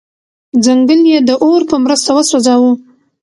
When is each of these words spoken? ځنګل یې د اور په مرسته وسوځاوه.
ځنګل 0.65 1.01
یې 1.11 1.19
د 1.29 1.31
اور 1.45 1.61
په 1.69 1.75
مرسته 1.83 2.09
وسوځاوه. 2.15 2.71